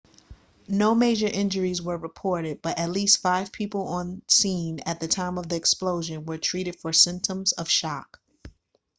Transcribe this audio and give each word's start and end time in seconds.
no 0.67 0.95
major 0.95 1.27
injuries 1.27 1.79
were 1.79 1.95
reported 1.95 2.59
but 2.63 2.79
at 2.79 2.89
least 2.89 3.21
five 3.21 3.51
people 3.51 3.83
on 3.87 4.23
scene 4.27 4.79
at 4.87 4.99
the 4.99 5.07
time 5.07 5.37
of 5.37 5.47
the 5.47 5.55
explosion 5.55 6.25
were 6.25 6.39
treated 6.39 6.75
for 6.79 6.91
symptoms 6.91 7.51
of 7.51 7.69
shock 7.69 8.19